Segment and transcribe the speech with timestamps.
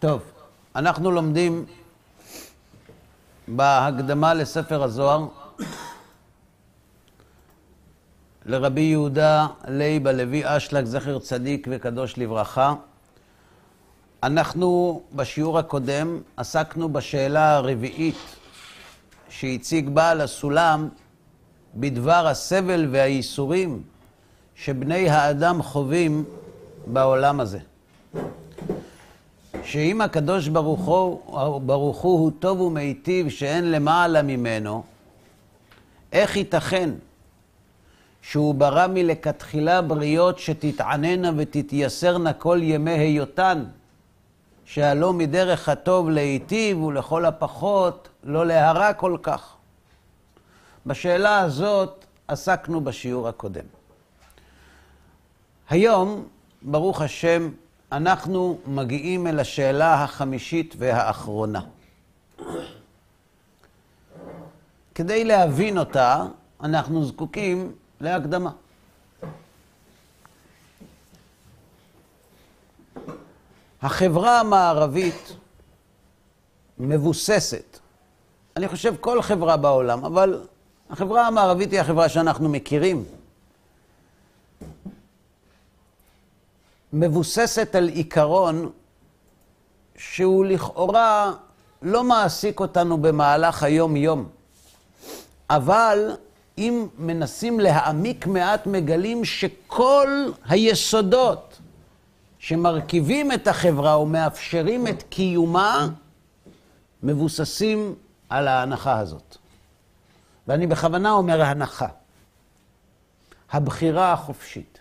[0.00, 0.22] טוב,
[0.76, 1.64] אנחנו לומדים
[3.48, 5.26] בהקדמה לספר הזוהר
[8.46, 12.74] לרבי יהודה לייב הלוי אשלג, זכר צדיק וקדוש לברכה.
[14.22, 18.36] אנחנו בשיעור הקודם עסקנו בשאלה הרביעית
[19.28, 20.88] שהציג בעל הסולם
[21.74, 23.82] בדבר הסבל והייסורים
[24.54, 26.24] שבני האדם חווים
[26.86, 27.58] בעולם הזה.
[29.64, 34.82] שאם הקדוש ברוך הוא, ברוך הוא הוא טוב ומיטיב שאין למעלה ממנו,
[36.12, 36.90] איך ייתכן
[38.22, 43.64] שהוא ברא מלכתחילה בריות שתתעננה ותתייסרנה כל ימי היותן,
[44.64, 49.54] שהלא מדרך הטוב להיטיב ולכל הפחות לא להרע כל כך?
[50.86, 53.64] בשאלה הזאת עסקנו בשיעור הקודם.
[55.70, 56.24] היום,
[56.62, 57.50] ברוך השם,
[57.92, 61.60] אנחנו מגיעים אל השאלה החמישית והאחרונה.
[64.94, 66.26] כדי להבין אותה,
[66.62, 68.50] אנחנו זקוקים להקדמה.
[73.82, 75.32] החברה המערבית
[76.78, 77.78] מבוססת,
[78.56, 80.42] אני חושב כל חברה בעולם, אבל
[80.90, 83.04] החברה המערבית היא החברה שאנחנו מכירים.
[86.92, 88.70] מבוססת על עיקרון
[89.96, 91.32] שהוא לכאורה
[91.82, 94.28] לא מעסיק אותנו במהלך היום-יום.
[95.50, 96.16] אבל
[96.58, 101.58] אם מנסים להעמיק מעט, מגלים שכל היסודות
[102.38, 105.88] שמרכיבים את החברה ומאפשרים את קיומה,
[107.02, 107.94] מבוססים
[108.28, 109.36] על ההנחה הזאת.
[110.48, 111.88] ואני בכוונה אומר הנחה.
[113.50, 114.79] הבחירה החופשית.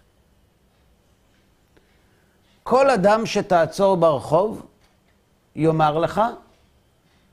[2.69, 4.65] כל אדם שתעצור ברחוב
[5.55, 6.21] יאמר לך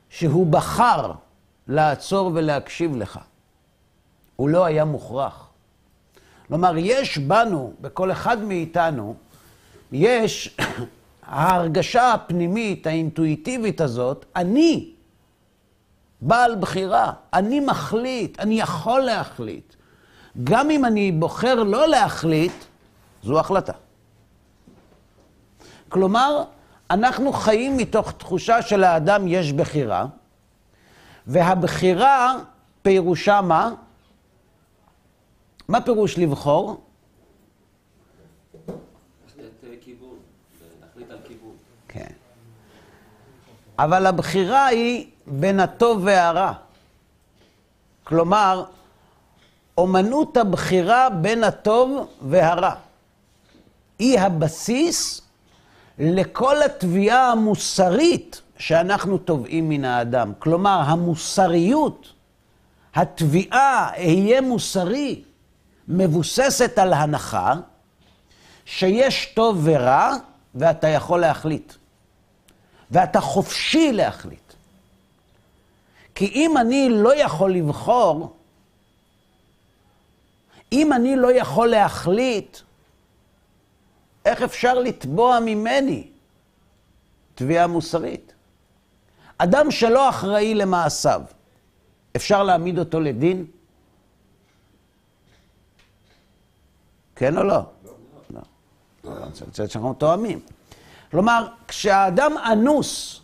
[0.09, 1.11] שהוא בחר
[1.67, 3.19] לעצור ולהקשיב לך.
[4.35, 5.49] הוא לא היה מוכרח.
[6.47, 9.15] כלומר, יש בנו, בכל אחד מאיתנו,
[9.91, 10.57] יש
[11.23, 14.91] ההרגשה הפנימית, האינטואיטיבית הזאת, אני
[16.21, 19.73] בעל בחירה, אני מחליט, אני יכול להחליט.
[20.43, 22.53] גם אם אני בוחר לא להחליט,
[23.23, 23.73] זו החלטה.
[25.89, 26.43] כלומר,
[26.89, 30.05] אנחנו חיים מתוך תחושה שלאדם יש בחירה,
[31.27, 32.35] והבחירה
[32.81, 33.71] פירושה מה?
[35.67, 36.81] מה פירוש לבחור?
[41.87, 42.13] כן.
[43.79, 46.53] אבל הבחירה היא בין הטוב והרע.
[48.03, 48.65] כלומר,
[49.77, 52.75] אומנות הבחירה בין הטוב והרע.
[53.99, 55.26] היא הבסיס
[55.99, 60.33] לכל התביעה המוסרית שאנחנו תובעים מן האדם.
[60.39, 62.13] כלומר, המוסריות,
[62.95, 65.21] התביעה, אהיה מוסרי,
[65.87, 67.53] מבוססת על הנחה
[68.65, 70.13] שיש טוב ורע,
[70.55, 71.73] ואתה יכול להחליט.
[72.91, 74.53] ואתה חופשי להחליט.
[76.15, 78.33] כי אם אני לא יכול לבחור,
[80.71, 82.57] אם אני לא יכול להחליט,
[84.27, 86.07] איך אפשר לתבוע ממני
[87.35, 88.33] תביעה מוסרית?
[89.37, 91.21] אדם שלא אחראי למעשיו,
[92.15, 93.45] אפשר להעמיד אותו לדין?
[97.15, 97.53] כן או לא?
[97.53, 97.61] לא.
[99.03, 99.11] לא.
[99.11, 99.15] אני
[99.45, 100.39] רוצה שאנחנו תואמים.
[101.11, 103.21] כלומר, כשהאדם אנוס,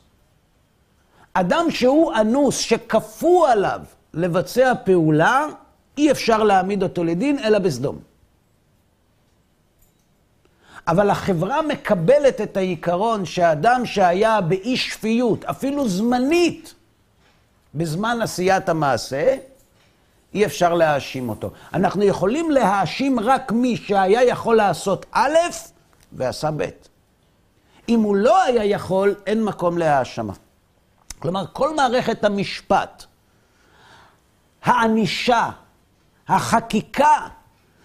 [1.34, 3.82] אדם שהוא אנוס, שכפו עליו
[4.14, 5.46] לבצע פעולה,
[5.98, 8.13] אי אפשר להעמיד אותו לדין, אלא בסדום.
[10.88, 16.74] אבל החברה מקבלת את העיקרון שאדם שהיה באי שפיות, אפילו זמנית,
[17.76, 19.36] בזמן עשיית המעשה,
[20.34, 21.52] אי אפשר להאשים אותו.
[21.74, 25.38] אנחנו יכולים להאשים רק מי שהיה יכול לעשות א'
[26.14, 26.66] ועשה ב'.
[27.90, 30.34] אם הוא לא היה יכול, אין מקום להאשמה.
[31.20, 33.06] כלומר, כל מערכת המשפט,
[34.64, 35.50] הענישה,
[36.28, 37.28] החקיקה,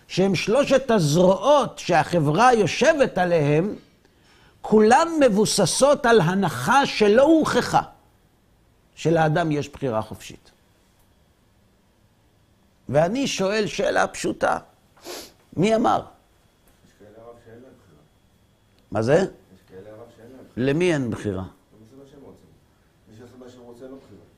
[0.08, 3.74] שהם שלושת הזרועות שהחברה יושבת עליהן,
[4.60, 7.82] כולן מבוססות על הנחה שלא הוכחה,
[8.94, 10.50] שלאדם יש בחירה חופשית.
[12.88, 14.58] ואני שואל שאלה פשוטה,
[15.56, 16.02] מי אמר?
[18.90, 19.24] מה זה?
[20.56, 21.44] למי אין בחירה?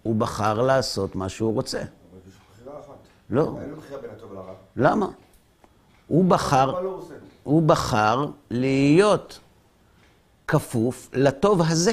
[0.02, 1.82] הוא בחר לעשות מה שהוא רוצה.
[3.30, 3.58] לא.
[4.76, 5.06] למה?
[6.10, 6.92] הוא בחר,
[7.42, 9.38] הוא בחר להיות
[10.46, 11.92] כפוף לטוב הזה.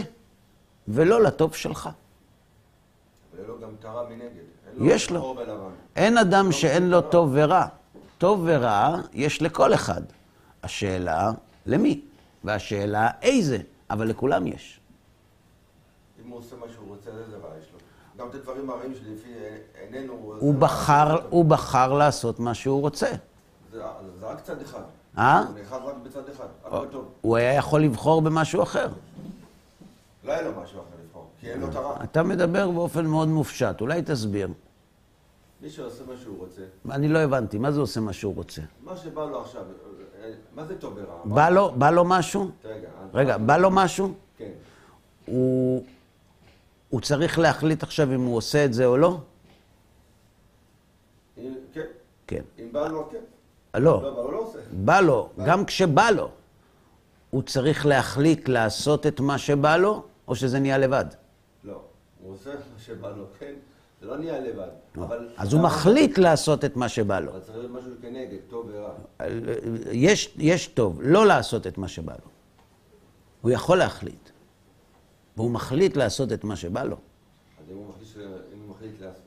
[0.87, 1.89] ולא לטוב שלך.
[3.47, 4.91] לו גם טרה מנגד.
[4.93, 5.35] יש לו.
[5.95, 7.65] אין אדם שאין לו טוב ורע.
[8.17, 10.01] טוב ורע יש לכל אחד.
[10.63, 11.31] השאלה,
[11.65, 12.01] למי?
[12.43, 13.57] והשאלה, איזה?
[13.89, 14.79] אבל לכולם יש.
[16.25, 17.79] אם הוא עושה מה שהוא רוצה, איזה רע יש לו.
[18.17, 19.29] גם את הדברים הרעים שלפי
[19.81, 20.13] עינינו...
[20.39, 20.53] הוא
[21.29, 23.07] הוא בחר לעשות מה שהוא רוצה.
[23.71, 23.81] זה
[24.21, 24.81] רק צד אחד.
[25.17, 25.39] אה?
[25.39, 26.47] הוא נאחז רק בצד אחד.
[26.65, 27.11] הכל טוב.
[27.21, 28.87] הוא היה יכול לבחור במשהו אחר.
[30.23, 32.03] לא היה לו משהו אחר לבחור, כי אין לו טרה.
[32.03, 34.49] אתה מדבר באופן מאוד מופשט, אולי תסביר.
[35.61, 36.61] מי שעושה מה שהוא רוצה,
[36.91, 38.61] אני לא הבנתי, מה זה עושה מה שהוא רוצה?
[38.83, 39.61] מה שבא לו עכשיו,
[40.21, 41.35] אה, מה זה טוב ורע?
[41.35, 42.51] בא לו, בא לו משהו?
[42.65, 44.13] רגע, רגע, בא לו משהו?
[44.37, 44.51] כן.
[45.25, 45.83] הוא,
[46.89, 49.17] הוא צריך להחליט עכשיו אם הוא עושה את זה או לא?
[51.73, 51.81] כן.
[52.27, 52.41] כן.
[52.59, 53.17] אם בא לו, כן.
[53.79, 54.59] לא, לא, לא עושה.
[54.71, 56.29] בא לו, גם כשבא לו,
[57.29, 61.05] הוא צריך להחליט לעשות את מה שבא לו, או שזה נהיה לבד?
[61.63, 61.81] לא.
[62.23, 63.53] הוא עושה מה שבא לו, כן.
[64.01, 64.67] זה לא נהיה לבד.
[64.95, 65.29] אבל...
[65.37, 67.31] אז הוא מחליט לעשות את מה שבא לו.
[67.31, 68.91] אבל צריך להיות משהו כנגד, טוב ורע.
[69.91, 72.29] יש, יש טוב, לא לעשות את מה שבא לו.
[73.41, 74.29] הוא יכול להחליט.
[75.37, 76.95] והוא מחליט לעשות את מה שבא לו.
[76.95, 77.85] אז אם הוא
[78.69, 79.26] מחליט לעשות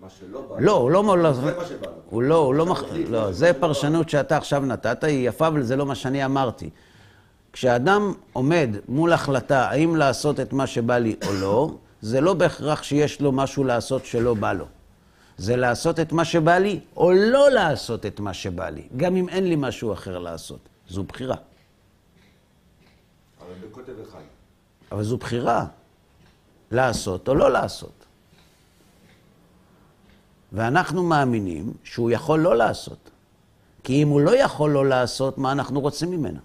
[0.00, 1.18] מה שלא בא לא, הוא לא...
[1.18, 1.86] לא זה מה שבא.
[2.10, 2.66] הוא לא, הוא לא
[3.08, 3.52] לא, זה.
[3.52, 6.70] פרשנות שאתה עכשיו נתת, היא יפה, אבל זה לא מה שאני אמרתי.
[7.52, 11.70] כשאדם עומד מול החלטה האם לעשות את מה שבא לי או לא,
[12.00, 14.64] זה לא בהכרח שיש לו משהו לעשות שלא בא לו.
[15.38, 19.28] זה לעשות את מה שבא לי, או לא לעשות את מה שבא לי, גם אם
[19.28, 20.58] אין לי משהו אחר לעשות.
[20.88, 21.36] זו בחירה.
[23.40, 24.20] אבל בקוטב אחד.
[24.92, 25.66] אבל זו בחירה,
[26.70, 27.99] לעשות או לא לעשות.
[30.52, 33.10] ואנחנו מאמינים שהוא יכול לא לעשות.
[33.84, 36.38] כי אם הוא לא יכול לא לעשות, מה אנחנו רוצים ממנו?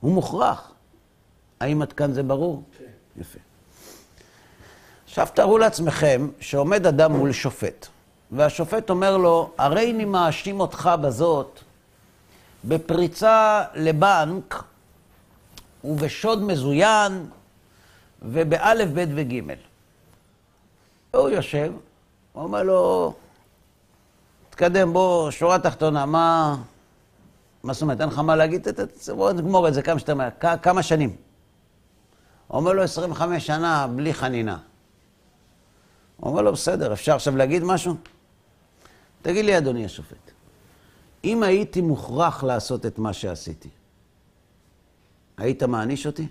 [0.00, 0.72] הוא מוכרח.
[1.60, 2.62] האם עד כאן זה ברור?
[2.78, 2.84] כן.
[3.20, 3.38] יפה.
[5.04, 7.86] עכשיו תארו לעצמכם שעומד אדם מול שופט,
[8.32, 11.60] והשופט אומר לו, הרי אני מאשים אותך בזאת
[12.64, 14.62] בפריצה לבנק
[15.84, 17.26] ובשוד מזוין
[18.22, 19.54] ובאלף, בית וגימל.
[21.14, 21.72] והוא יושב,
[22.40, 23.14] הוא אומר לו,
[24.50, 26.56] תתקדם, בוא, שורה תחתונה, מה...
[27.62, 28.66] מה זאת אומרת, אין לך מה להגיד?
[29.16, 30.14] בוא נגמור את זה כמה שאתה...
[30.14, 30.28] מהר.
[30.62, 31.16] כמה שנים?
[32.48, 34.58] הוא אומר לו, 25 שנה בלי חנינה.
[36.16, 37.94] הוא אומר לו, בסדר, אפשר עכשיו להגיד משהו?
[39.22, 40.30] תגיד לי, אדוני השופט,
[41.24, 43.68] אם הייתי מוכרח לעשות את מה שעשיתי,
[45.36, 46.28] היית מעניש אותי?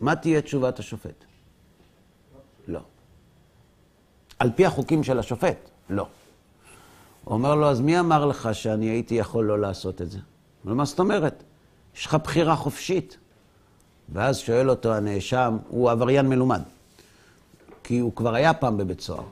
[0.00, 1.24] מה תהיה תשובת השופט?
[2.68, 2.80] לא.
[4.38, 6.06] על פי החוקים של השופט, לא.
[7.24, 10.18] הוא אומר לו, אז מי אמר לך שאני הייתי יכול לא לעשות את זה?
[10.18, 10.24] הוא
[10.64, 11.42] אומר, מה זאת אומרת?
[11.96, 13.18] יש לך בחירה חופשית.
[14.12, 16.62] ואז שואל אותו הנאשם, הוא עבריין מלומד,
[17.84, 19.24] כי הוא כבר היה פעם בבית סוהר.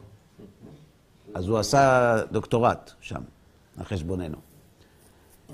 [1.34, 3.20] אז הוא עשה דוקטורט שם,
[3.78, 4.36] על חשבוננו.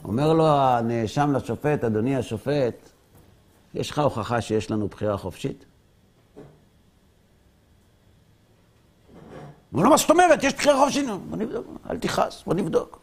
[0.05, 2.91] אומר לו הנאשם לשופט, אדוני השופט,
[3.75, 5.65] יש לך הוכחה שיש לנו בחירה חופשית?
[9.71, 10.45] הוא אומר, מה זאת אומרת?
[10.45, 11.07] יש בחירה חופשית?
[11.29, 12.99] בוא נבדוק, אל תכעס, בוא נבדוק.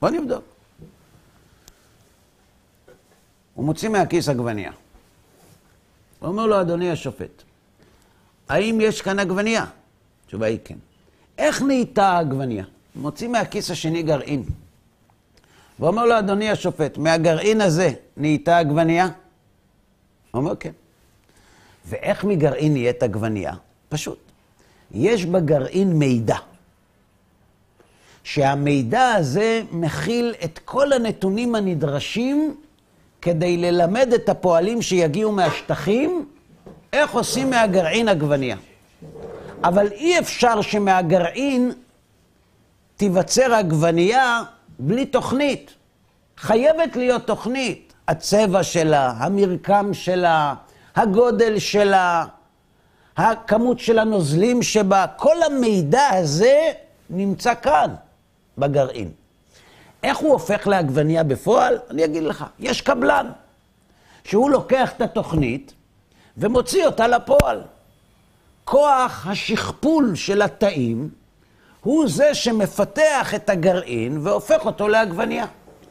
[0.00, 0.44] בוא נבדוק.
[3.54, 4.72] הוא מוציא מהכיס עגבנייה.
[6.18, 7.42] הוא אומר לו, אדוני השופט,
[8.48, 9.64] האם יש כאן עגבנייה?
[10.24, 10.78] התשובה היא כן.
[11.38, 12.64] איך נהייתה העגבנייה?
[12.96, 14.44] מוציא מהכיס השני גרעין.
[15.80, 19.04] ואומר לו, אדוני השופט, מהגרעין הזה נהייתה עגבנייה?
[19.04, 19.12] הוא
[20.40, 20.72] אומר, כן.
[21.86, 23.54] ואיך מגרעין נהיית עגבנייה?
[23.88, 24.23] פשוט.
[24.94, 26.36] יש בגרעין מידע.
[28.24, 32.56] שהמידע הזה מכיל את כל הנתונים הנדרשים
[33.22, 36.26] כדי ללמד את הפועלים שיגיעו מהשטחים
[36.92, 38.56] איך עושים מהגרעין עגבנייה.
[39.64, 41.72] אבל אי אפשר שמהגרעין
[42.96, 44.42] תיווצר עגבנייה
[44.78, 45.74] בלי תוכנית.
[46.38, 47.94] חייבת להיות תוכנית.
[48.08, 50.54] הצבע שלה, המרקם שלה,
[50.96, 52.24] הגודל שלה,
[53.16, 56.72] הכמות של הנוזלים שבה, כל המידע הזה
[57.10, 57.94] נמצא כאן,
[58.58, 59.10] בגרעין.
[60.02, 61.78] איך הוא הופך לעגבנייה בפועל?
[61.90, 63.30] אני אגיד לך, יש קבלן,
[64.24, 65.72] שהוא לוקח את התוכנית
[66.36, 67.62] ומוציא אותה לפועל.
[68.64, 71.08] כוח השכפול של התאים
[71.80, 75.46] הוא זה שמפתח את הגרעין והופך אותו לעגבנייה.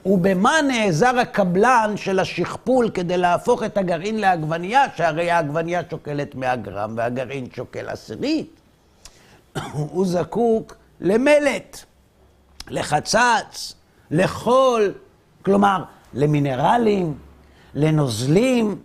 [0.05, 6.93] ובמה נעזר הקבלן של השכפול כדי להפוך את הגרעין לעגבנייה, שהרי העגבנייה שוקלת 100 גרם
[6.97, 8.59] והגרעין שוקל עשירית?
[9.73, 11.77] הוא זקוק למלט,
[12.69, 13.73] לחצץ,
[14.11, 14.93] לחול,
[15.45, 15.83] כלומר
[16.13, 17.17] למינרלים,
[17.73, 18.81] לנוזלים,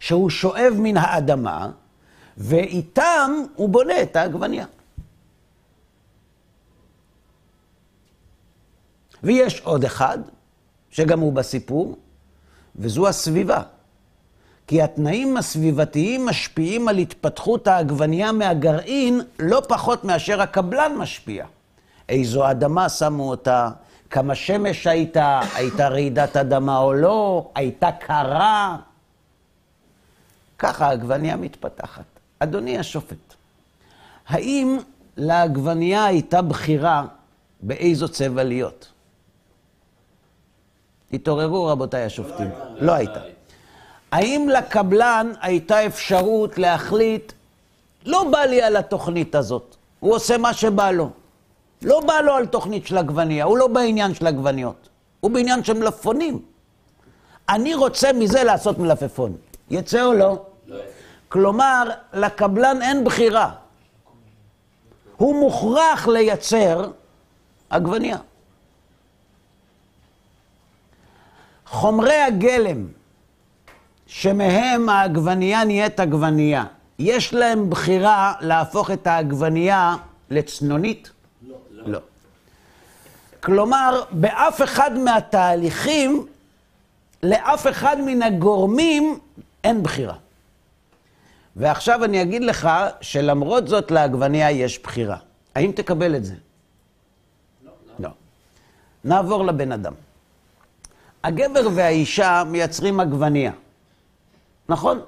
[0.00, 1.70] שהוא שואב מן האדמה,
[2.36, 4.66] ואיתם הוא בונה את העגבניה.
[9.22, 10.18] ויש עוד אחד,
[11.00, 11.96] שגם הוא בסיפור,
[12.76, 13.62] וזו הסביבה.
[14.66, 21.46] כי התנאים הסביבתיים משפיעים על התפתחות העגבנייה מהגרעין לא פחות מאשר הקבלן משפיע.
[22.08, 23.70] איזו אדמה שמו אותה,
[24.10, 28.76] כמה שמש הייתה, הייתה רעידת אדמה או לא, הייתה קרה.
[30.58, 32.04] ככה העגבנייה מתפתחת.
[32.38, 33.34] אדוני השופט,
[34.28, 34.78] האם
[35.16, 37.04] לעגבנייה הייתה בחירה
[37.60, 38.89] באיזו צבע להיות?
[41.12, 42.50] התעוררו רבותיי השופטים.
[42.80, 43.20] לא הייתה.
[44.12, 47.32] האם לקבלן הייתה אפשרות להחליט,
[48.06, 51.10] לא בא לי על התוכנית הזאת, הוא עושה מה שבא לו.
[51.82, 54.88] לא בא לו על תוכנית של עגבניה, הוא לא בעניין של עגבניות,
[55.20, 56.42] הוא בעניין של מלפפונים.
[57.48, 59.36] אני רוצה מזה לעשות מלפפון.
[59.70, 60.42] יצא או לא?
[61.28, 63.50] כלומר, לקבלן אין בחירה.
[65.16, 66.90] הוא מוכרח לייצר
[67.70, 68.16] עגבניה.
[71.70, 72.86] חומרי הגלם
[74.06, 76.64] שמהם העגבנייה נהיית עגבנייה,
[76.98, 79.96] יש להם בחירה להפוך את העגבנייה
[80.30, 81.10] לצנונית?
[81.48, 81.56] לא.
[81.72, 81.98] לא.
[83.40, 86.26] כלומר, באף אחד מהתהליכים,
[87.22, 89.18] לאף אחד מן הגורמים
[89.64, 90.14] אין בחירה.
[91.56, 92.68] ועכשיו אני אגיד לך
[93.00, 95.16] שלמרות זאת לעגבנייה יש בחירה.
[95.54, 96.34] האם תקבל את זה?
[97.64, 97.72] לא.
[97.98, 98.08] לא.
[99.04, 99.92] נעבור לבן אדם.
[101.24, 103.52] הגבר והאישה מייצרים עגבנייה.
[104.68, 105.00] נכון?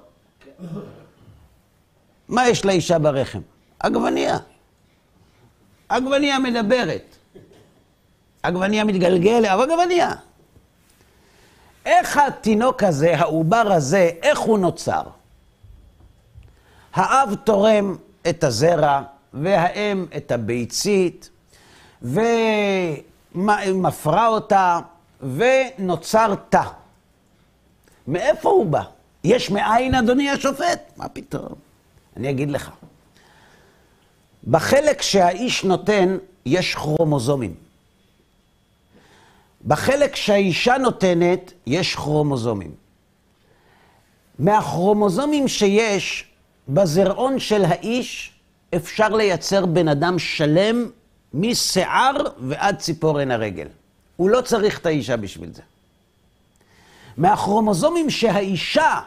[2.29, 3.41] מה יש לאישה ברחם?
[3.81, 4.39] עגבנייה.
[5.89, 7.17] עגבנייה מדברת.
[8.43, 10.13] עגבנייה מתגלגלת, אבל עגבנייה.
[11.87, 15.03] איך התינוק הזה, העובר הזה, איך הוא נוצר?
[16.95, 17.97] האב תורם
[18.29, 19.03] את הזרע,
[19.35, 21.31] והאם את הביצית,
[23.33, 24.81] ומפרה אותה,
[25.23, 26.63] ונוצר תא.
[28.09, 28.83] מאיפה הוא בא?
[29.25, 30.93] יש מאין, אדוני השופט?
[30.97, 31.55] מה פתאום?
[32.17, 32.71] אני אגיד לך.
[34.47, 37.55] בחלק שהאיש נותן, יש כרומוזומים.
[39.67, 42.71] בחלק שהאישה נותנת, יש כרומוזומים.
[44.39, 46.25] מהכרומוזומים שיש
[46.69, 48.33] בזרעון של האיש,
[48.75, 50.91] אפשר לייצר בן אדם שלם
[51.35, 53.67] משיער ועד ציפורן הרגל.
[54.17, 55.63] הוא לא צריך את האישה בשביל זה.
[57.17, 59.01] מהכרומוזומים שהאישה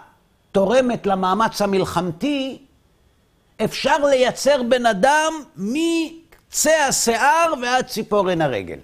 [0.51, 2.57] תורמת למאמץ המלחמתי,
[3.63, 8.79] אפשר לייצר בן אדם מקצה השיער ועד ציפורן הרגל.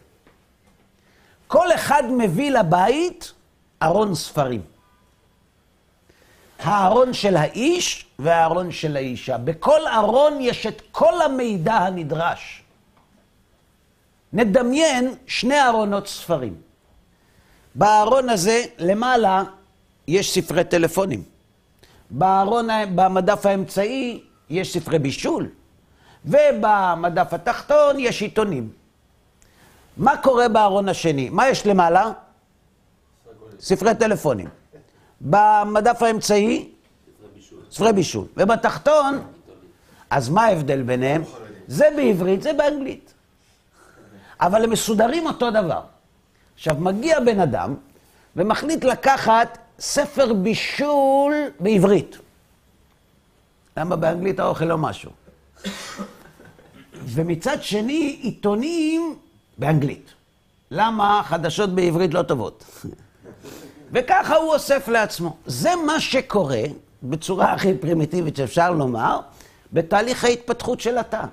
[1.48, 3.34] כל אחד מביא לבית
[3.84, 4.62] ארון ספרים.
[6.60, 9.38] הארון של האיש והארון של האישה.
[9.38, 12.61] בכל ארון יש את כל המידע הנדרש.
[14.33, 16.55] נדמיין שני ארונות ספרים.
[17.75, 19.43] בארון הזה למעלה
[20.07, 21.23] יש ספרי טלפונים.
[22.09, 25.50] בארון, במדף האמצעי יש ספרי בישול,
[26.25, 28.69] ובמדף התחתון יש עיתונים.
[29.97, 31.29] מה קורה בארון השני?
[31.29, 32.11] מה יש למעלה?
[33.59, 34.47] ספרי טלפונים.
[35.21, 36.69] במדף האמצעי?
[37.71, 38.25] ספרי בישול.
[38.38, 39.21] ובתחתון?
[40.09, 41.23] אז מה ההבדל ביניהם?
[41.67, 43.13] זה בעברית, זה באנגלית.
[44.41, 45.81] אבל הם מסודרים אותו דבר.
[46.55, 47.75] עכשיו, מגיע בן אדם
[48.36, 52.17] ומחליט לקחת ספר בישול בעברית.
[53.77, 55.12] למה באנגלית האוכל לא משהו?
[57.05, 59.15] ומצד שני, עיתונים
[59.57, 60.13] באנגלית.
[60.71, 62.86] למה חדשות בעברית לא טובות?
[63.91, 65.36] וככה הוא אוסף לעצמו.
[65.45, 66.62] זה מה שקורה,
[67.03, 69.19] בצורה הכי פרימיטיבית שאפשר לומר,
[69.74, 71.24] בתהליך ההתפתחות של התא.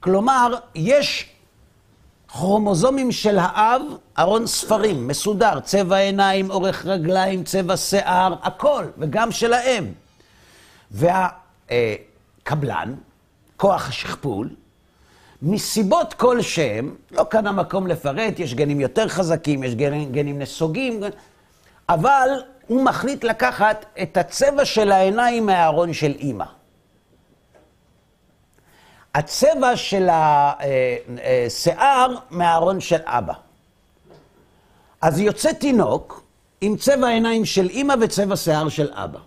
[0.00, 1.32] כלומר, יש
[2.32, 3.82] כרומוזומים של האב,
[4.18, 9.84] ארון ספרים, מסודר, צבע עיניים, אורך רגליים, צבע שיער, הכל, וגם של האם.
[10.90, 12.94] והקבלן,
[13.56, 14.50] כוח השכפול,
[15.42, 21.00] מסיבות כלשהם, לא כאן המקום לפרט, יש גנים יותר חזקים, יש גנים, גנים נסוגים,
[21.88, 22.28] אבל
[22.66, 26.44] הוא מחליט לקחת את הצבע של העיניים מהארון של אימא.
[29.14, 33.32] הצבע של השיער מהארון של אבא.
[35.00, 36.24] אז יוצא תינוק
[36.60, 39.18] עם צבע העיניים של אימא וצבע שיער של אבא.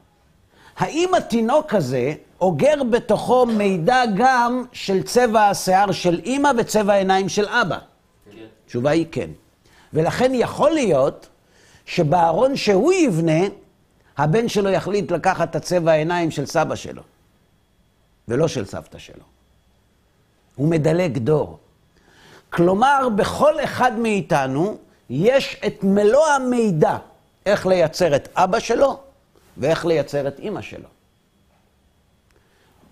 [0.78, 7.48] האם התינוק הזה אוגר בתוכו מידע גם של צבע השיער של אימא וצבע העיניים של
[7.48, 7.78] אבא?
[8.32, 8.38] כן.
[8.66, 9.30] התשובה היא כן.
[9.94, 11.30] ולכן יכול להיות
[11.86, 13.42] שבארון שהוא יבנה,
[14.18, 17.02] הבן שלו יחליט לקחת את הצבע העיניים של סבא שלו,
[18.28, 19.35] ולא של סבתא שלו.
[20.56, 21.60] הוא מדלג דור.
[22.50, 24.78] כלומר, בכל אחד מאיתנו
[25.10, 26.98] יש את מלוא המידע
[27.46, 29.00] איך לייצר את אבא שלו
[29.58, 30.88] ואיך לייצר את אימא שלו.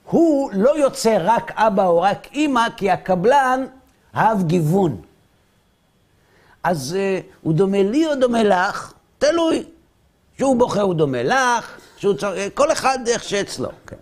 [0.10, 3.66] הוא לא יוצר רק אבא או רק אימא, כי הקבלן
[4.16, 5.02] אהב גיוון.
[6.64, 8.94] אז uh, הוא דומה לי או דומה לך?
[9.18, 9.64] תלוי.
[10.38, 12.36] שהוא בוחר הוא דומה לך, שהוא צר...
[12.54, 13.70] כל אחד איך שאצלו.
[13.88, 13.96] כן.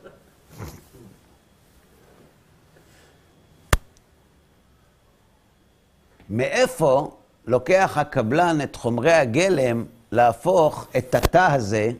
[6.31, 7.11] מאיפה
[7.47, 11.91] לוקח הקבלן את חומרי הגלם להפוך את התא הזה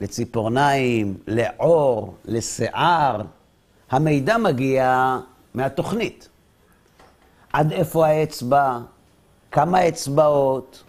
[0.00, 3.20] לציפורניים, לעור, לשיער?
[3.90, 5.18] המידע מגיע
[5.54, 6.28] מהתוכנית.
[7.52, 8.78] עד איפה האצבע,
[9.50, 10.82] כמה אצבעות,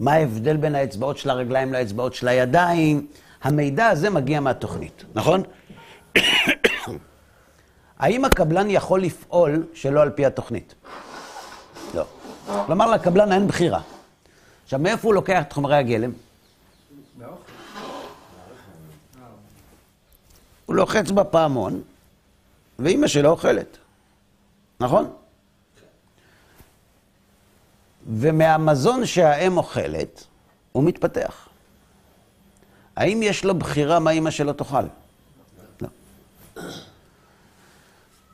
[0.00, 3.06] מה ההבדל בין האצבעות של הרגליים לאצבעות של הידיים.
[3.42, 5.42] המידע הזה מגיע מהתוכנית, נכון?
[7.98, 10.74] האם הקבלן יכול לפעול שלא על פי התוכנית?
[12.46, 13.80] כלומר, לקבלן אין בחירה.
[14.64, 16.12] עכשיו, מאיפה הוא לוקח את חומרי הגלם?
[20.66, 21.82] הוא לוחץ בפעמון,
[22.78, 23.76] ואימא שלו אוכלת,
[24.80, 25.10] נכון?
[28.06, 30.24] ומהמזון שהאם אוכלת,
[30.72, 31.48] הוא מתפתח.
[32.96, 34.82] האם יש לו בחירה מה אימא שלו תאכל?
[35.80, 35.88] לא.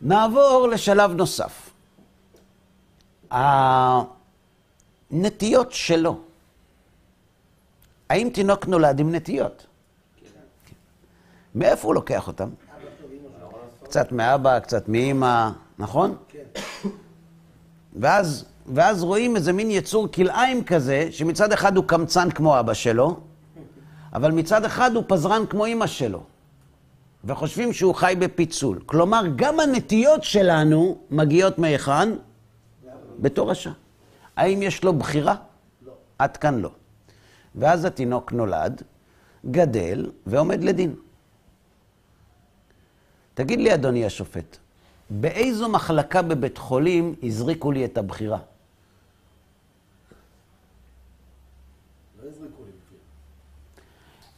[0.00, 1.67] נעבור לשלב נוסף.
[5.11, 6.18] הנטיות שלו.
[8.11, 9.66] האם תינוק נולד עם נטיות?
[10.16, 10.26] כן.
[11.54, 12.49] מאיפה הוא לוקח אותם?
[13.82, 16.16] קצת מאבא, קצת מאימא, נכון?
[16.28, 16.61] כן.
[17.97, 18.44] ואז
[18.75, 23.20] ואז רואים איזה מין יצור כלאיים כזה, שמצד אחד הוא קמצן כמו אבא שלו,
[24.14, 26.22] אבל מצד אחד הוא פזרן כמו אימא שלו.
[27.24, 28.79] וחושבים שהוא חי בפיצול.
[28.87, 32.09] כלומר, גם הנטיות שלנו מגיעות מהיכן?
[33.18, 33.70] בתור רשע.
[34.37, 35.35] האם יש לו בחירה?
[35.87, 35.92] לא.
[36.18, 36.70] עד כאן לא.
[37.54, 38.83] ואז התינוק נולד,
[39.50, 40.94] גדל ועומד לדין.
[43.35, 44.57] תגיד לי, אדוני השופט,
[45.11, 48.38] באיזו מחלקה בבית חולים הזריקו לי את הבחירה?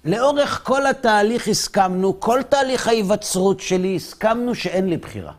[0.04, 5.32] לאורך כל התהליך הסכמנו, כל תהליך ההיווצרות שלי, הסכמנו שאין לי בחירה.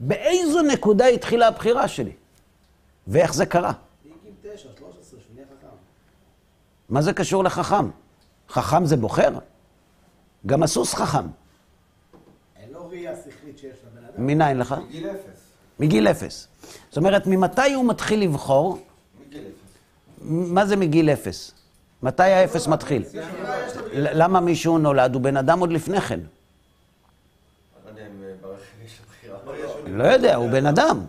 [0.00, 2.12] באיזו נקודה התחילה הבחירה שלי?
[3.08, 3.72] ואיך זה קרה?
[6.88, 7.90] מה זה קשור לחכם?
[8.48, 9.38] חכם זה בוחר?
[10.46, 11.26] גם הסוס חכם.
[12.56, 14.26] אין לו ראייה שכלית שיש לבן אדם.
[14.26, 14.74] מניין לך?
[14.88, 15.40] מגיל אפס.
[15.80, 16.48] מגיל אפס.
[16.88, 18.78] זאת אומרת, ממתי הוא מתחיל לבחור?
[19.26, 20.28] מגיל אפס.
[20.52, 21.52] מה זה מגיל אפס?
[22.02, 23.04] מתי האפס מתחיל?
[23.92, 25.14] למה מישהו נולד?
[25.14, 26.20] הוא בן אדם עוד לפני כן.
[29.86, 30.32] לא יודע.
[30.32, 31.06] לא הוא בן אדם.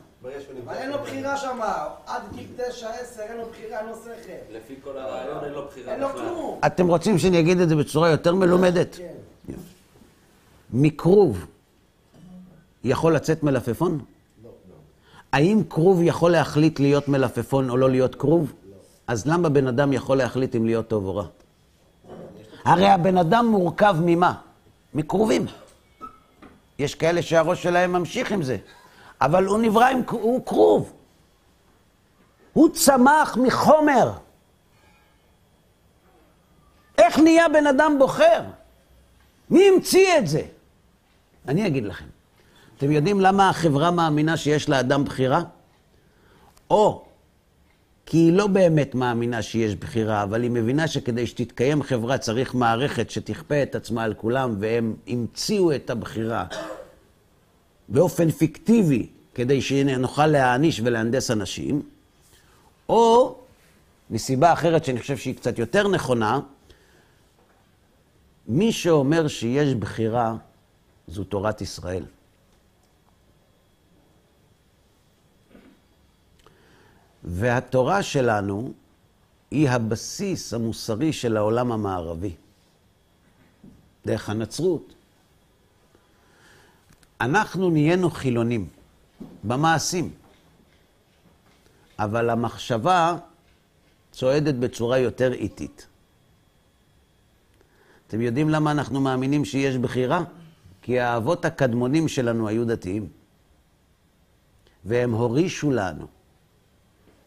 [0.69, 1.59] אבל אין לו בחירה שם,
[2.07, 4.57] עד גיל תשע, עשר, אין לו בחירה, אין לו שכל.
[4.57, 6.09] לפי כל הרעיון אין לו בחירה אין לו.
[6.09, 6.59] כלום.
[6.65, 8.95] אתם רוצים שאני אגיד את זה בצורה יותר מלומדת?
[8.95, 9.53] כן.
[10.73, 11.45] מכרוב
[12.83, 13.99] יכול לצאת מלפפון?
[15.31, 18.53] האם כרוב יכול להחליט להיות מלפפון או לא להיות כרוב?
[19.07, 21.25] אז למה בן אדם יכול להחליט אם להיות טוב או רע?
[22.65, 24.33] הרי הבן אדם מורכב ממה?
[24.93, 25.45] מכרובים.
[26.79, 28.57] יש כאלה שהראש שלהם ממשיך עם זה,
[29.21, 30.93] אבל הוא נברא עם, הוא כרוב.
[32.53, 34.11] הוא צמח מחומר.
[36.97, 38.43] איך נהיה בן אדם בוחר?
[39.49, 40.41] מי המציא את זה?
[41.47, 42.05] אני אגיד לכם.
[42.77, 45.41] אתם יודעים למה החברה מאמינה שיש לאדם בחירה?
[46.69, 47.05] או
[48.05, 53.09] כי היא לא באמת מאמינה שיש בחירה, אבל היא מבינה שכדי שתתקיים חברה צריך מערכת
[53.09, 56.45] שתכפה את עצמה על כולם, והם המציאו את הבחירה
[57.89, 61.81] באופן פיקטיבי, כדי שנוכל להעניש ולהנדס אנשים,
[62.89, 63.35] או
[64.09, 66.39] מסיבה אחרת שאני חושב שהיא קצת יותר נכונה,
[68.47, 70.35] מי שאומר שיש בחירה
[71.07, 72.03] זו תורת ישראל.
[77.23, 78.73] והתורה שלנו
[79.51, 82.33] היא הבסיס המוסרי של העולם המערבי,
[84.05, 84.93] דרך הנצרות.
[87.21, 88.67] אנחנו נהיינו חילונים
[89.43, 90.11] במעשים,
[91.99, 93.17] אבל המחשבה
[94.11, 95.87] צועדת בצורה יותר איטית.
[98.07, 100.23] אתם יודעים למה אנחנו מאמינים שיש בחירה?
[100.81, 103.07] כי האבות הקדמונים שלנו היו דתיים,
[104.85, 106.07] והם הורישו לנו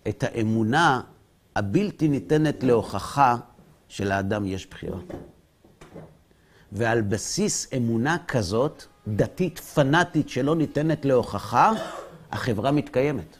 [0.08, 1.00] את האמונה
[1.56, 3.36] הבלתי ניתנת להוכחה
[3.88, 4.98] שלאדם יש בחירה.
[6.72, 11.72] ועל בסיס אמונה כזאת, דתית פנאטית שלא ניתנת להוכחה,
[12.32, 13.36] החברה מתקיימת.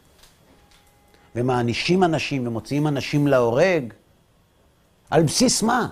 [1.37, 3.92] ומענישים אנשים ומוציאים אנשים להורג.
[5.11, 5.88] על בסיס מה?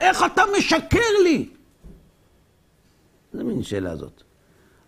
[0.00, 1.48] איך אתה משקר לי?
[3.32, 4.22] איזה מין שאלה זאת?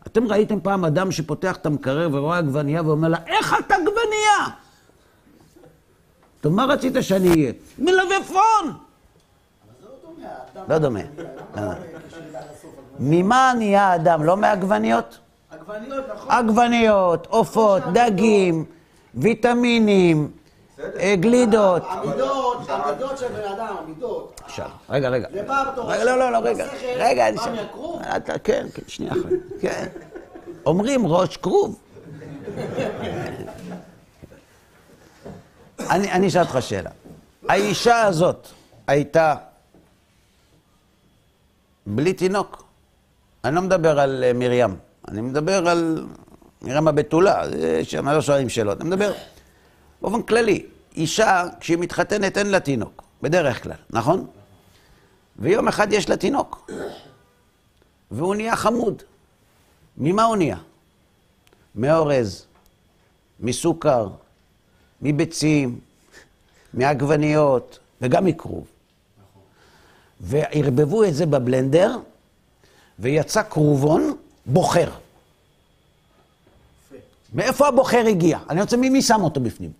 [0.06, 4.56] אתם ראיתם פעם אדם שפותח את המקרר ורואה עגבנייה ואומר לה, איך את עגבנייה?
[6.40, 7.52] טוב, מה רצית שאני אהיה?
[7.78, 8.72] מלבפון!
[10.68, 11.00] לא דומה.
[12.98, 14.24] ממה נהיה האדם?
[14.24, 15.18] לא מעגבניות?
[15.50, 16.30] עגבניות, נכון.
[16.30, 18.64] עגבניות, עופות, דגים,
[19.14, 20.30] ויטמינים,
[20.98, 21.82] אה, גלידות.
[21.88, 24.40] המידות, המידות של בן אדם, המידות.
[24.44, 25.28] עכשיו, רגע, רגע.
[25.32, 25.92] זה בא בתור...
[25.92, 26.66] רגע, לא, לא, לא, רגע.
[26.96, 29.30] רגע, אני בא כן, כן, שנייה אחת.
[29.60, 29.86] כן.
[30.66, 31.78] אומרים ראש כרוב.
[35.90, 36.90] אני אשאל אותך שאלה.
[37.48, 38.48] האישה הזאת
[38.86, 39.34] הייתה
[41.86, 42.65] בלי תינוק.
[43.46, 44.76] אני לא מדבר על אה, מרים,
[45.08, 46.06] אני מדבר על
[46.62, 47.42] מרים הבתולה,
[47.82, 48.80] שם לא שואלים שאלות.
[48.80, 49.12] אני מדבר
[50.02, 50.66] באופן כללי.
[50.96, 54.26] אישה, כשהיא מתחתנת, אין לה תינוק, בדרך כלל, נכון?
[55.38, 56.70] ויום אחד יש לה תינוק,
[58.10, 59.02] והוא נהיה חמוד.
[59.98, 60.56] ממה הוא נהיה?
[61.74, 62.46] מאורז,
[63.40, 64.08] מסוכר,
[65.02, 65.78] מביצים,
[66.74, 68.66] מעגבניות וגם מכרוב.
[70.20, 71.96] וערבבו את זה בבלנדר,
[72.98, 74.90] ויצא כרובון בוחר.
[77.34, 78.38] מאיפה הבוחר הגיע?
[78.50, 79.70] אני רוצה, מי, שם אותו בפנים?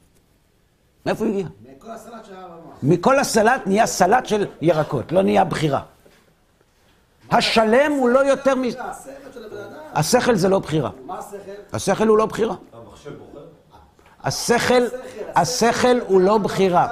[1.06, 1.46] מאיפה הוא הגיע?
[1.76, 2.74] מכל הסלט במוח.
[2.82, 5.82] מכל הסלט נהיה סלט של ירקות, לא נהיה בחירה.
[7.30, 8.62] השלם הוא לא יותר מ...
[8.64, 9.80] השכל של הבן אדם.
[9.94, 10.90] השכל זה לא בחירה.
[11.06, 11.36] מה השכל?
[11.72, 12.54] השכל הוא לא בחירה.
[14.24, 14.82] השכל,
[15.34, 16.88] השכל הוא לא בחירה.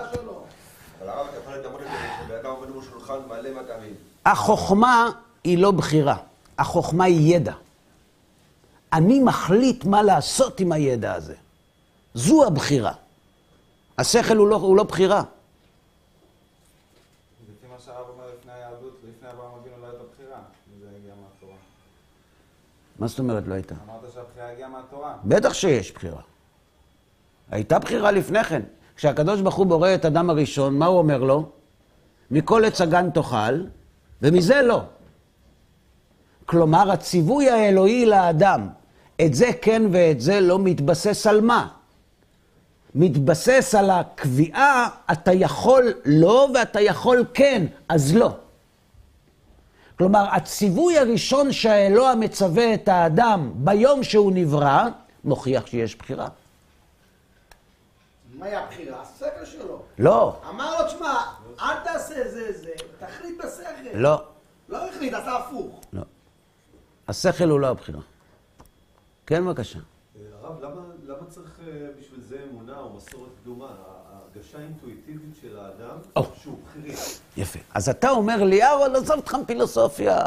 [4.26, 5.10] החוכמה
[5.44, 6.16] היא לא בחירה,
[6.58, 7.54] החוכמה היא ידע.
[8.92, 11.34] אני מחליט מה לעשות עם הידע הזה.
[12.14, 12.92] זו הבחירה.
[13.98, 15.22] השכל הוא לא, הוא לא בחירה.
[17.42, 21.14] לפי מה שהרב אומר לפני היהדות, לפני אברהם אבינו לא הייתה בחירה, אם זה הגיע
[21.14, 21.56] מהתורה.
[22.98, 23.74] מה זאת אומרת לא הייתה?
[23.88, 25.16] אמרת שהבחירה הגיעה מהתורה.
[25.24, 26.20] בטח שיש בחירה.
[27.50, 28.62] הייתה בחירה לפני כן.
[28.96, 31.48] כשהקדוש ברוך הוא בורא את אדם הראשון, מה הוא אומר לו?
[32.30, 33.64] מכל עץ הגן תאכל,
[34.22, 34.82] ומזה לא.
[36.46, 38.68] כלומר, הציווי האלוהי לאדם,
[39.26, 41.68] את זה כן ואת זה לא, מתבסס על מה?
[42.94, 48.30] מתבסס על הקביעה, אתה יכול לא ואתה יכול כן, אז לא.
[49.98, 54.88] כלומר, הציווי הראשון שהאלוה מצווה את האדם ביום שהוא נברא,
[55.24, 56.28] מוכיח שיש בחירה.
[58.38, 59.02] מהי הבחירה?
[59.02, 59.82] השכל שלו.
[59.98, 61.14] לא, אמר לו, תשמע,
[61.60, 63.88] אל תעשה זה זה, תחליט בשכל.
[63.94, 64.22] לא,
[64.68, 65.80] לא החליט, עשה הפוך.
[67.08, 68.00] השכל הוא לא הבחירה.
[69.26, 69.78] כן, בבקשה.
[70.42, 73.66] הרב, למה, למה צריך אה, בשביל זה אמונה או מסורת קדומה?
[73.66, 76.26] ההרגשה האינטואיטיבית של האדם, או.
[76.42, 76.94] שהוא בחירי.
[77.36, 77.58] יפה.
[77.74, 80.18] אז אתה אומר לי, אהרון, עזוב אותך מפילוסופיה.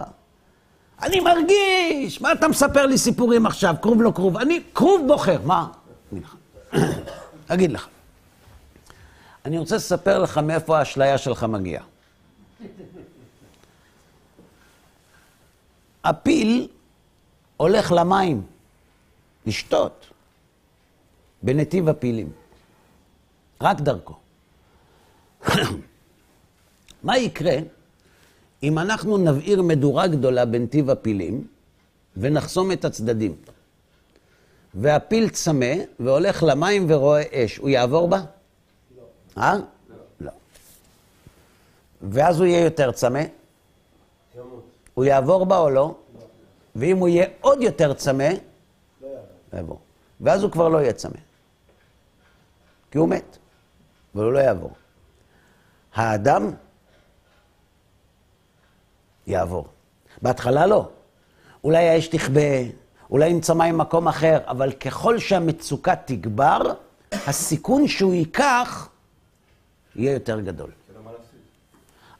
[1.02, 4.38] אני מרגיש, מה אתה מספר לי סיפורים עכשיו, כרוב לא כרוב?
[4.38, 5.68] אני כרוב בוחר, מה?
[6.12, 6.36] לך.
[7.48, 7.88] אגיד לך.
[9.46, 11.84] אני רוצה לספר לך מאיפה האשליה שלך מגיעה.
[16.08, 16.68] הפיל
[17.58, 18.42] הולך למים,
[19.46, 20.06] לשתות,
[21.44, 22.32] בנתיב הפילים.
[23.62, 24.16] רק דרכו.
[27.04, 27.56] מה יקרה
[28.64, 31.48] אם אנחנו נבעיר מדורה גדולה בנתיב הפילים
[32.18, 33.36] ונחסום את הצדדים?
[34.74, 38.18] והפיל צמא והולך למים ורואה אש, הוא יעבור בה?
[38.18, 39.04] לא.
[39.38, 39.56] אה?
[40.22, 40.32] לא.
[42.02, 43.24] ואז הוא יהיה יותר צמא?
[44.98, 45.96] הוא יעבור בה או לא?
[46.76, 48.30] ואם הוא יהיה עוד יותר צמא?
[49.02, 49.08] לא
[49.54, 49.80] יעבור.
[50.22, 51.20] ואז הוא כבר לא יהיה צמא.
[52.92, 53.38] כי הוא מת,
[54.16, 54.72] אבל הוא לא יעבור.
[55.94, 56.52] האדם
[59.28, 59.68] יעבור.
[60.22, 60.90] בהתחלה לא.
[61.64, 62.42] אולי האש תכבה,
[63.10, 66.62] אולי נמצא מים במקום אחר, אבל ככל שהמצוקה תגבר,
[67.12, 68.90] הסיכון שהוא ייקח
[69.96, 70.72] יהיה יותר גדול.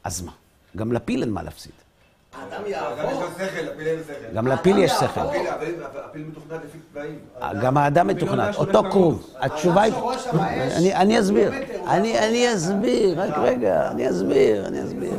[0.04, 0.32] אז מה?
[0.76, 1.72] גם לפיל אין מה להפסיד.
[2.40, 3.22] האדם גם יש יעבור.
[4.34, 5.20] גם לפיל יש שכל.
[5.20, 7.18] הפיל, מתוכנן לפי צבעים.
[7.62, 9.30] גם האדם מתוכנן, אותו כרוב.
[9.36, 9.92] התשובה היא...
[10.94, 11.52] אני- אסביר.
[11.52, 15.12] הוא אני אני אסביר, רק רגע, אני אסביר, אני אסביר.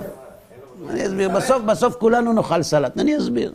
[0.89, 1.29] אני אסביר.
[1.29, 2.97] בסוף, בסוף כולנו נאכל סלט.
[2.99, 3.53] אני אסביר.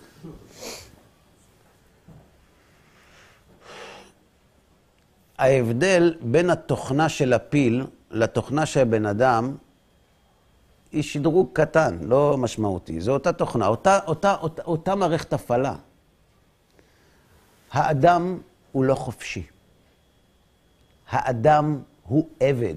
[5.38, 9.54] ההבדל בין התוכנה של הפיל לתוכנה של בן אדם
[10.94, 13.00] היא שדרוג קטן, לא משמעותי.
[13.00, 15.74] זו אותה תוכנה, אותה, אותה, אותה, אותה מערכת הפעלה.
[17.70, 18.38] האדם
[18.72, 19.46] הוא לא חופשי.
[21.08, 22.74] האדם הוא עבד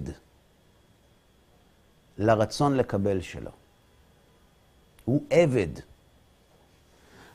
[2.17, 3.51] לרצון לקבל שלו.
[5.05, 5.67] הוא עבד.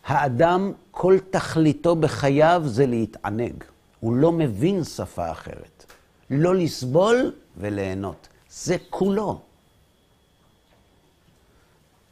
[0.05, 3.65] האדם, כל תכליתו בחייו זה להתענג.
[4.01, 5.85] הוא לא מבין שפה אחרת.
[6.31, 8.29] לא לסבול וליהנות.
[8.51, 9.41] זה כולו.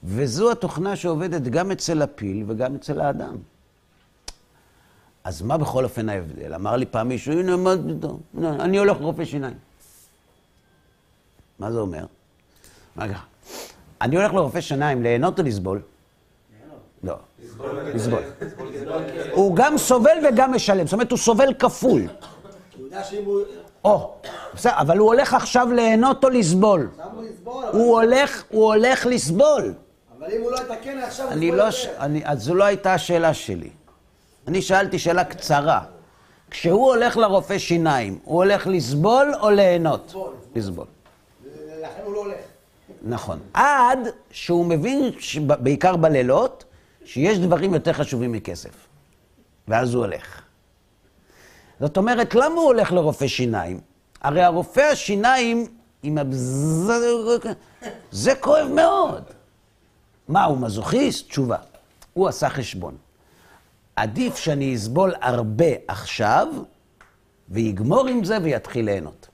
[0.04, 3.36] וזו התוכנה שעובדת גם אצל הפיל וגם אצל האדם.
[5.24, 6.54] אז מה בכל אופן ההבדל?
[6.54, 8.20] אמר לי פעם מישהו, הנה, מה פתאום?
[8.38, 9.54] הנה, אני הולך לרופא שיניים.
[11.58, 12.04] מה זה אומר?
[12.98, 13.18] רגע,
[14.00, 15.80] אני הולך לרופא שיניים ליהנות או לסבול?
[17.04, 17.14] לא,
[17.94, 18.22] לסבול.
[19.32, 22.02] הוא גם סובל וגם משלם, זאת אומרת, הוא סובל כפול.
[23.84, 24.14] או,
[24.54, 26.88] בסדר, אבל הוא הולך עכשיו ליהנות או לסבול?
[27.72, 29.74] הוא הולך, הוא הולך לסבול.
[30.20, 31.70] אבל אם הוא לא יתקן עכשיו, הוא אני יסבול לא.
[31.70, 33.70] ש- אני, אז זו לא הייתה השאלה שלי.
[34.48, 35.80] אני שאלתי שאלה קצרה.
[36.50, 40.04] כשהוא הולך לרופא שיניים, הוא הולך לסבול או ליהנות?
[40.06, 40.33] לסבול.
[40.56, 40.87] לסבול.
[41.83, 42.37] לכן הוא לא הולך.
[43.02, 43.38] נכון.
[43.54, 43.98] עד
[44.30, 45.11] שהוא מבין,
[45.46, 46.64] בעיקר בלילות,
[47.04, 48.70] שיש דברים יותר חשובים מכסף.
[49.68, 50.40] ואז הוא הולך.
[51.80, 53.80] זאת אומרת, למה הוא הולך לרופא שיניים?
[54.22, 55.66] הרי הרופא השיניים
[56.02, 56.92] עם הבז...
[58.11, 59.22] זה כואב מאוד.
[60.31, 61.29] מה, הוא מזוכיסט?
[61.29, 61.57] תשובה.
[62.12, 62.97] הוא עשה חשבון.
[63.97, 66.49] עדיף שאני אסבול הרבה עכשיו,
[67.49, 69.29] ויגמור עם זה ויתחיל ליהנות.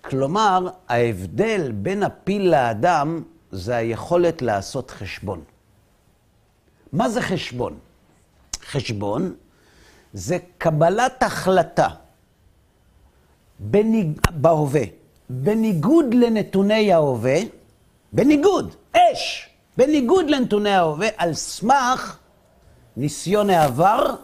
[0.00, 5.44] כלומר, ההבדל בין הפיל לאדם זה היכולת לעשות חשבון.
[6.92, 7.78] מה זה חשבון?
[8.64, 9.34] חשבון
[10.12, 11.88] זה קבלת החלטה
[13.58, 14.20] בניג...
[14.30, 14.82] בהווה,
[15.30, 17.38] בניגוד לנתוני ההווה,
[18.12, 22.16] בניגוד, אש, בניגוד לנתוני ההווה, על סמך
[22.96, 24.14] ניסיון העבר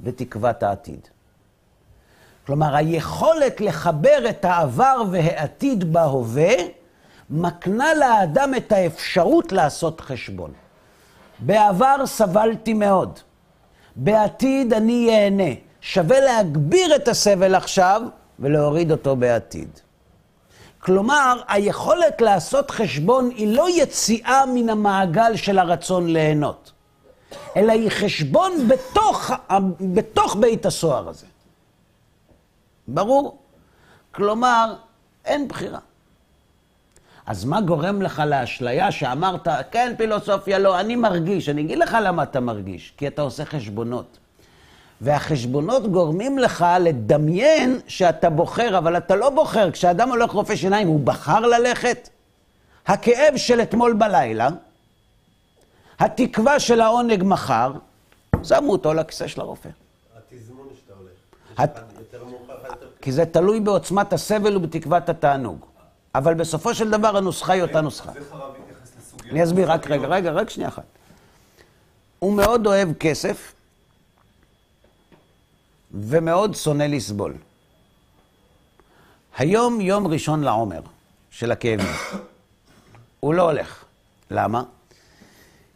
[0.00, 1.08] ותקוות העתיד.
[2.46, 6.54] כלומר, היכולת לחבר את העבר והעתיד בהווה,
[7.30, 10.52] מקנה לאדם את האפשרות לעשות חשבון.
[11.38, 13.18] בעבר סבלתי מאוד,
[13.96, 15.52] בעתיד אני ייהנה.
[15.80, 18.02] שווה להגביר את הסבל עכשיו
[18.38, 19.80] ולהוריד אותו בעתיד.
[20.80, 26.72] כלומר, היכולת לעשות חשבון היא לא יציאה מן המעגל של הרצון ליהנות,
[27.56, 29.30] אלא היא חשבון בתוך,
[29.94, 31.26] בתוך בית הסוהר הזה.
[32.88, 33.38] ברור?
[34.12, 34.74] כלומר,
[35.24, 35.78] אין בחירה.
[37.26, 41.48] אז מה גורם לך לאשליה שאמרת, כן, פילוסופיה, לא, אני מרגיש.
[41.48, 44.18] אני אגיד לך למה אתה מרגיש, כי אתה עושה חשבונות.
[45.00, 49.70] והחשבונות גורמים לך לדמיין שאתה בוחר, אבל אתה לא בוחר.
[49.70, 52.08] כשאדם הולך רופא שיניים, הוא בחר ללכת?
[52.86, 54.48] הכאב של אתמול בלילה,
[55.98, 57.72] התקווה של העונג מחר,
[58.42, 59.68] שמו אותו לכיסא של הרופא.
[60.16, 61.62] התזמון שאתה.
[61.62, 61.80] הת-.
[63.02, 65.64] כי זה תלוי בעוצמת הסבל ובתקוות התענוג.
[66.14, 68.12] אבל בסופו של דבר הנוסחה היא אותה נוסחה.
[69.30, 70.82] אני אסביר, רק רגע, רגע, רק שנייה אחת.
[72.18, 73.52] הוא מאוד אוהב כסף,
[75.94, 77.34] ומאוד שונא לסבול.
[79.36, 80.80] היום יום ראשון לעומר
[81.30, 81.86] של הכאבים.
[83.20, 83.84] הוא לא הולך.
[84.30, 84.62] למה?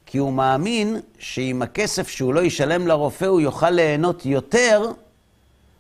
[0.07, 4.93] כי הוא מאמין שעם הכסף שהוא לא ישלם לרופא, הוא יוכל ליהנות יותר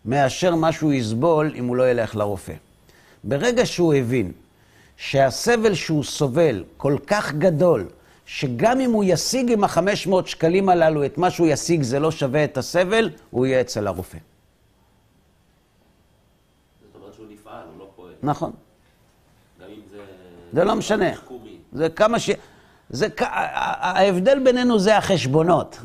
[0.05, 2.53] מאשר מה שהוא יסבול אם הוא לא ילך לרופא.
[3.25, 4.33] ברגע שהוא הבין
[4.97, 7.87] שהסבל שהוא סובל כל כך גדול,
[8.35, 12.45] שגם אם הוא ישיג עם ה-500 שקלים הללו את מה שהוא ישיג זה לא שווה
[12.45, 14.19] את הסבל, הוא יהיה אצל הרופא.
[16.83, 18.13] זאת אומרת שהוא נפעל, הוא לא פועל.
[18.23, 18.53] נכון.
[19.61, 19.99] גם אם זה...
[20.53, 21.11] זה לא משנה.
[21.73, 22.31] זה כמה ש...
[22.91, 23.07] זה...
[23.19, 25.79] ההבדל בינינו זה החשבונות.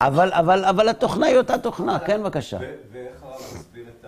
[0.00, 2.58] אבל, אבל, אבל התוכנה היא אותה תוכנה, כן, בבקשה.
[2.92, 4.04] ואיך הרב מסביר את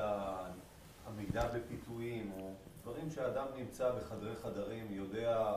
[1.07, 2.51] העמידה בפיתויים, או
[2.83, 5.53] דברים שאדם נמצא בחדרי חדרים, יודע...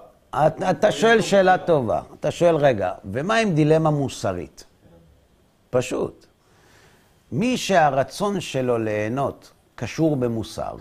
[0.69, 2.01] אתה, שואל שאלה טובה.
[2.19, 4.63] אתה שואל, רגע, ומה עם דילמה מוסרית?
[5.69, 6.25] פשוט.
[7.31, 10.75] מי שהרצון שלו ליהנות קשור במוסר,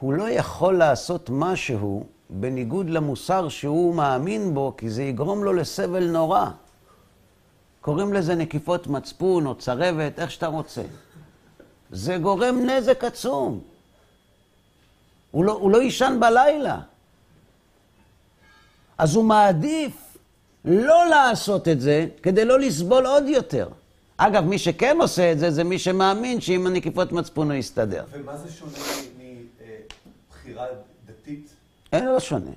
[0.00, 6.04] הוא לא יכול לעשות משהו בניגוד למוסר שהוא מאמין בו, כי זה יגרום לו לסבל
[6.04, 6.46] נורא.
[7.80, 10.82] קוראים לזה נקיפות מצפון או צרבת, איך שאתה רוצה.
[11.90, 13.60] זה גורם נזק עצום.
[15.30, 16.80] הוא לא, הוא לא יישן בלילה.
[18.98, 19.92] אז הוא מעדיף
[20.64, 23.68] לא לעשות את זה כדי לא לסבול עוד יותר.
[24.16, 28.04] אגב, מי שכן עושה את זה, זה מי שמאמין שעם הנקיפות מצפון הוא יסתדר.
[28.12, 28.72] ומה זה שונה
[30.30, 30.66] מבחירה
[31.06, 31.48] דתית?
[31.92, 32.50] אין, לא שונה.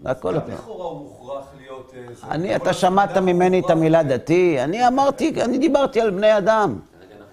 [0.00, 0.46] זה הכל אותו.
[0.52, 1.92] לכאורה הוא מוכרח להיות...
[1.96, 4.60] אה, אני, אתה שמעת ממני את המילה להיות- דתי?
[4.60, 6.78] אני אמרתי, אני דיברתי על בני אדם.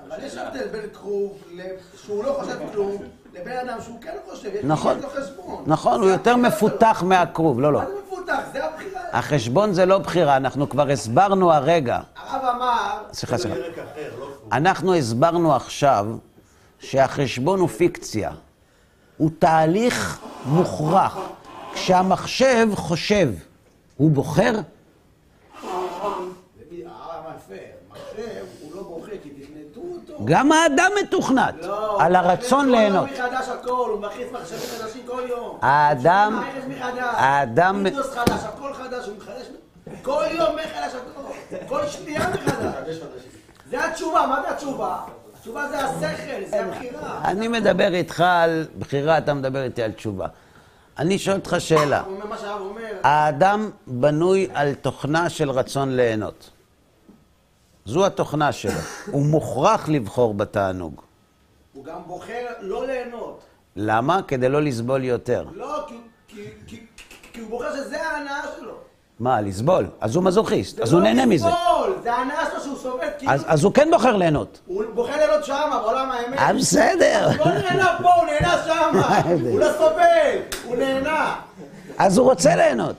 [0.07, 0.35] אבל יש.
[0.37, 1.37] הבדל בין כרוב
[2.05, 3.01] שהוא לא חושב כלום,
[3.41, 4.99] לבין אדם שהוא כן חושב, יש נכון.
[4.99, 5.63] לו חשבון.
[5.67, 7.07] נכון, הוא זה יותר מפותח שלו.
[7.07, 7.59] מהכרוב.
[7.61, 7.79] לא, לא.
[7.79, 8.39] מה זה מפותח?
[8.53, 9.01] זה הבחירה.
[9.11, 11.99] החשבון זה לא בחירה, אנחנו כבר הסברנו הרגע.
[12.15, 13.57] הרב אמר, סליחה, סליחה.
[14.19, 14.27] לא.
[14.51, 16.05] אנחנו הסברנו עכשיו
[16.79, 18.31] שהחשבון הוא פיקציה.
[19.17, 21.17] הוא תהליך מוכרח.
[21.73, 23.29] כשהמחשב חושב,
[23.97, 24.53] הוא בוחר?
[26.85, 27.53] הרב יפה,
[27.89, 30.08] מחשב הוא לא בוכה כי תכנתו אותו.
[30.25, 33.09] גם האדם מתוכנת לא, על הרצון ליהנות.
[33.09, 35.57] כל יום מחדש הכל, הוא מכניס מחשבים חדשים כל יום.
[35.61, 36.43] האדם-.
[37.01, 39.45] האדם- וידאוס חדש, הכל חדש, הוא מחדש
[40.01, 41.55] כל יום מחדש הכל.
[41.67, 42.95] כל שנייה מחדש.
[43.69, 44.97] זה התשובה, מה זה התשובה?
[45.37, 47.21] התשובה זה השכל, זה הבחירה.
[47.25, 50.27] אני מדבר איתך על בחירה, אתה מדבר איתי על תשובה.
[50.99, 52.01] אני שואל אותך שאלה.
[52.01, 56.49] הוא אומר מה שהרב אומר, האדם בנוי על תוכנה של רצון ליהנות.
[57.89, 58.71] זו התוכנה שלו.
[59.11, 61.01] הוא מוכרח לבחור בתענוג.
[61.73, 63.39] הוא גם בוחר לא ליהנות.
[63.75, 64.19] למה?
[64.27, 65.45] כדי לא לסבול יותר.
[65.53, 65.95] לא, כי-
[66.27, 66.85] כי- כי-
[67.33, 68.73] כי הוא בוחר שזה ההנאה שלו.
[69.19, 69.85] מה, לסבול?
[70.01, 71.47] אז הוא מזוכיסט, זה אז הוא לא נהנה מזה.
[71.47, 74.59] לסבול, זה ההנאה שלו שהוא סובל, כאילו, אז הוא כן בוחר ליהנות.
[74.65, 76.39] הוא בוחר ליהנות שמה, בעולם האמת.
[76.39, 77.27] אה, בסדר.
[77.27, 79.19] הוא לא נהנה פה, הוא נהנה שמה.
[79.51, 81.35] הוא לא סובל, הוא נהנה.
[81.97, 82.95] אז הוא רוצה ליהנות.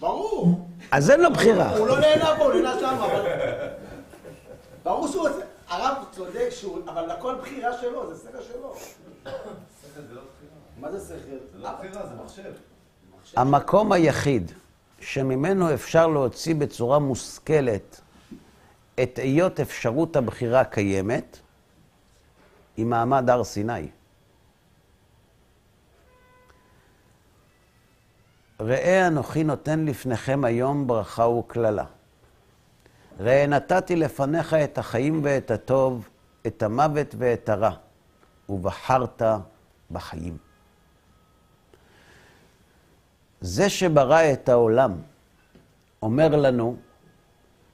[0.00, 0.60] ברור.
[0.90, 1.76] אז אין לו בחירה.
[1.76, 3.06] הוא לא נהנה פה, הוא נהנה שמה.
[4.82, 5.40] ברור שהוא רוצה...
[5.68, 6.78] הרב צודק שהוא...
[6.88, 8.74] אבל הכל בחירה שלו, זה שכל שלו.
[9.24, 9.50] שכל
[9.94, 10.52] זה לא בחירה.
[10.80, 11.36] מה זה שכל?
[11.52, 12.52] זה לא בחירה, זה מחשב.
[13.36, 14.52] המקום היחיד
[15.00, 18.00] שממנו אפשר להוציא בצורה מושכלת
[19.02, 21.38] את היות אפשרות הבחירה קיימת,
[22.76, 23.88] היא מעמד הר סיני.
[28.60, 31.84] ראה אנוכי נותן לפניכם היום ברכה וקללה.
[33.20, 36.08] ראה נתתי לפניך את החיים ואת הטוב,
[36.46, 37.70] את המוות ואת הרע,
[38.48, 39.22] ובחרת
[39.90, 40.36] בחיים.
[43.40, 44.92] זה שברא את העולם
[46.02, 46.76] אומר לנו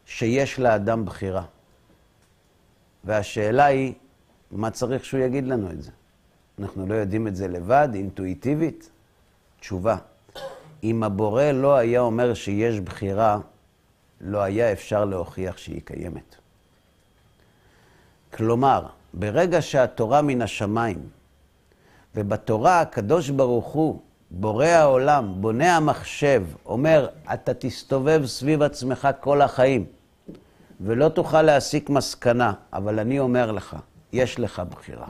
[0.07, 1.45] שיש לאדם בחירה.
[3.05, 3.95] והשאלה היא,
[4.51, 5.91] מה צריך שהוא יגיד לנו את זה?
[6.59, 8.91] אנחנו לא יודעים את זה לבד, אינטואיטיבית?
[9.61, 9.97] תשובה,
[10.83, 13.39] אם הבורא לא היה אומר שיש בחירה,
[14.21, 16.37] לא היה אפשר להוכיח שהיא קיימת.
[18.35, 21.09] כלומר, ברגע שהתורה מן השמיים,
[22.15, 24.01] ובתורה הקדוש ברוך הוא,
[24.31, 29.87] בורא העולם, בונה המחשב, אומר, אתה תסתובב סביב עצמך כל החיים,
[30.81, 33.77] ולא תוכל להסיק מסקנה, אבל אני אומר לך,
[34.13, 35.09] יש לך בחירה.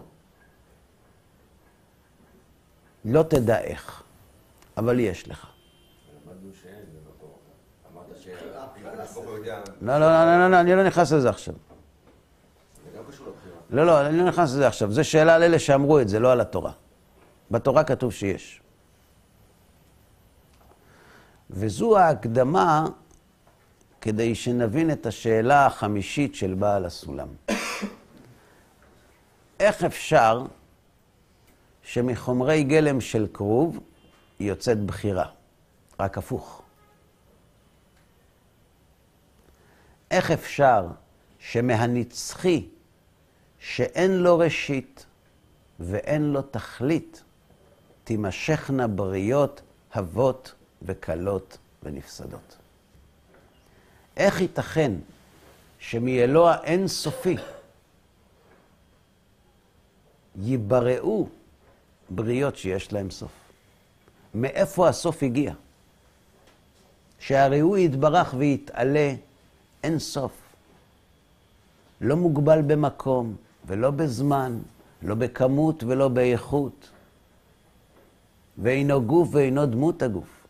[3.05, 4.03] לא תדע איך,
[4.77, 5.47] אבל יש לך.
[6.27, 7.31] למדנו שאין, זה לא טוב.
[7.92, 11.54] אמרת שהקדוש ברוך הוא יודע, לא, לא, לא, לא, לא, אני לא נכנס לזה עכשיו.
[13.70, 14.92] לא, לא, אני לא נכנס לזה עכשיו.
[14.92, 16.72] זו שאלה על אלה שאמרו את זה, לא על התורה.
[17.50, 18.61] בתורה כתוב שיש.
[21.50, 22.87] וזו ההקדמה
[24.00, 27.28] כדי שנבין את השאלה החמישית של בעל הסולם.
[29.61, 30.44] איך אפשר
[31.82, 33.78] שמחומרי גלם של כרוב
[34.40, 35.26] יוצאת בחירה?
[36.00, 36.62] רק הפוך.
[40.16, 40.87] איך אפשר
[41.38, 42.68] שמהנצחי
[43.59, 45.07] שאין לו ראשית
[45.81, 47.22] ואין לו תכלית,
[48.05, 49.61] תימשכנה בריות
[49.94, 52.57] הבות וקלות ונפסדות.
[54.16, 54.92] איך ייתכן
[55.79, 57.37] שמאלוה אין סופי
[60.42, 61.29] ייבראו
[62.11, 63.33] בריות שיש להם סוף?
[64.35, 65.52] מאיפה הסוף הגיע?
[67.19, 69.14] שהרי הוא יתברך ויתעלה
[69.87, 70.32] אין סוף.
[72.00, 74.58] לא מוגבל במקום ולא בזמן,
[75.02, 76.90] לא בכמות ולא באיכות.
[78.58, 80.46] ואינו גוף ואינו דמות הגוף.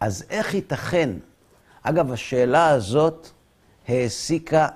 [0.00, 1.10] אז איך ייתכן?
[1.82, 3.28] אגב, השאלה הזאת
[3.88, 4.68] העסיקה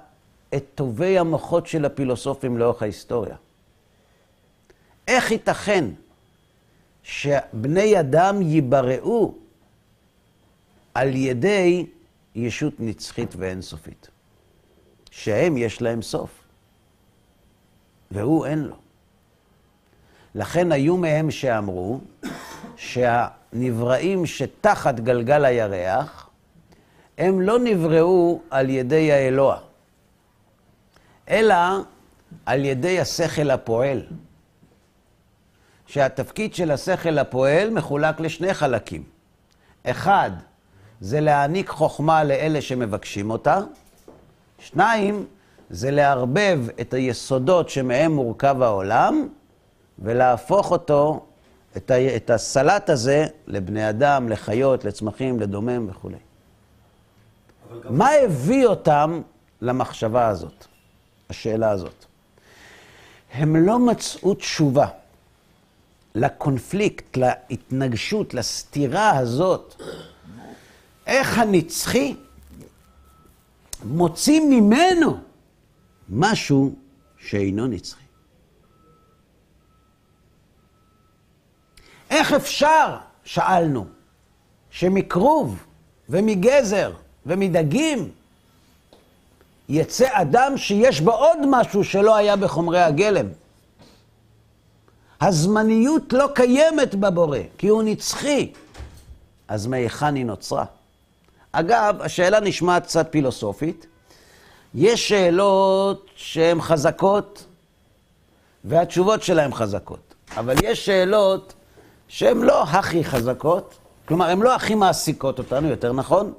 [0.55, 3.37] את טובי המוחות של הפילוסופים לאורך ההיסטוריה.
[5.09, 5.85] איך ייתכן
[7.03, 9.35] שבני אדם ייבראו
[10.95, 11.87] על ידי
[12.35, 14.09] ישות נצחית ואינסופית?
[15.11, 16.31] שהם יש להם סוף,
[18.11, 18.77] והוא אין לו.
[20.35, 22.01] לכן היו מהם שאמרו
[22.77, 26.31] שהנבראים שתחת גלגל הירח,
[27.19, 29.59] הם לא נבראו על ידי האלוה,
[31.29, 31.55] אלא
[32.47, 34.03] על ידי השכל הפועל,
[35.87, 39.05] שהתפקיד של השכל הפועל מחולק לשני חלקים.
[39.85, 40.31] אחד,
[41.03, 43.59] זה להעניק חוכמה לאלה שמבקשים אותה.
[44.59, 45.27] שניים,
[45.71, 49.29] זה לערבב את היסודות שמהם מורכב העולם,
[49.99, 51.27] ולהפוך אותו,
[51.77, 56.17] את, ה, את הסלט הזה, לבני אדם, לחיות, לצמחים, לדומם וכולי.
[57.85, 59.23] מה הביא אותם
[59.61, 60.67] למחשבה הזאת,
[61.31, 62.05] השאלה הזאת?
[63.33, 64.87] הם לא מצאו תשובה
[66.15, 69.83] לקונפליקט, להתנגשות, לסתירה הזאת.
[71.07, 72.17] איך הנצחי
[73.85, 75.19] מוציא ממנו
[76.09, 76.75] משהו
[77.19, 78.03] שאינו נצחי.
[82.11, 83.87] איך אפשר, שאלנו,
[84.71, 85.65] שמכרוב
[86.09, 86.93] ומגזר
[87.27, 88.11] ומדגים
[89.69, 93.27] יצא אדם שיש בו עוד משהו שלא היה בחומרי הגלם?
[95.21, 98.53] הזמניות לא קיימת בבורא, כי הוא נצחי.
[99.49, 100.65] אז מהיכן היא נוצרה?
[101.53, 103.87] אגב, השאלה נשמעת קצת פילוסופית.
[104.75, 107.45] יש שאלות שהן חזקות,
[108.65, 110.15] והתשובות שלהן חזקות.
[110.37, 111.55] אבל יש שאלות
[112.09, 113.79] שהן לא הכי חזקות,
[114.09, 116.33] כלומר, הן לא הכי מעסיקות אותנו, יותר נכון,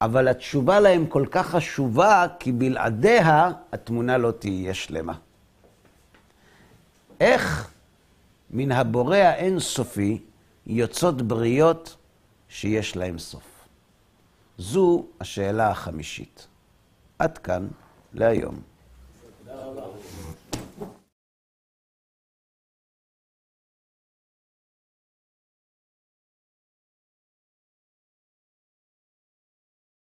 [0.00, 5.14] אבל התשובה להן כל כך חשובה, כי בלעדיה התמונה לא תהיה שלמה.
[7.20, 7.70] איך
[8.50, 10.18] מן הבורא האינסופי
[10.66, 11.96] יוצאות בריות
[12.48, 13.49] שיש להן סוף?
[14.60, 16.46] זו השאלה החמישית.
[17.18, 17.68] עד כאן
[18.12, 18.60] להיום.